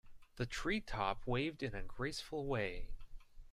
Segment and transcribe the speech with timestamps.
[0.37, 2.87] The tree top waved in a graceful way.